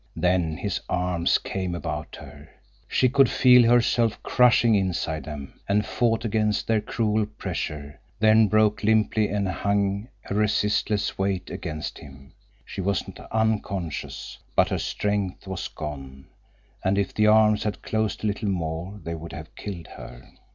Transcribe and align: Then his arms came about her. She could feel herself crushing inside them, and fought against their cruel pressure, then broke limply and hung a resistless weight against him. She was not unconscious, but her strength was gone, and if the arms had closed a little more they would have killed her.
Then 0.15 0.57
his 0.57 0.81
arms 0.89 1.37
came 1.37 1.75
about 1.75 2.15
her. 2.15 2.49
She 2.87 3.07
could 3.07 3.29
feel 3.29 3.69
herself 3.69 4.17
crushing 4.23 4.73
inside 4.73 5.25
them, 5.25 5.53
and 5.69 5.85
fought 5.85 6.25
against 6.25 6.65
their 6.65 6.81
cruel 6.81 7.27
pressure, 7.27 7.99
then 8.19 8.47
broke 8.47 8.83
limply 8.83 9.27
and 9.29 9.47
hung 9.47 10.07
a 10.27 10.33
resistless 10.33 11.19
weight 11.19 11.51
against 11.51 11.99
him. 11.99 12.33
She 12.65 12.81
was 12.81 13.07
not 13.07 13.31
unconscious, 13.31 14.39
but 14.55 14.69
her 14.69 14.79
strength 14.79 15.45
was 15.47 15.67
gone, 15.67 16.25
and 16.83 16.97
if 16.97 17.13
the 17.13 17.27
arms 17.27 17.61
had 17.63 17.83
closed 17.83 18.23
a 18.23 18.27
little 18.27 18.49
more 18.49 18.99
they 19.03 19.13
would 19.13 19.33
have 19.33 19.53
killed 19.53 19.85
her. 19.85 20.27